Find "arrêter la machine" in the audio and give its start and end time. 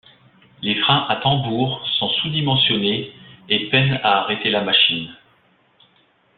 4.21-5.13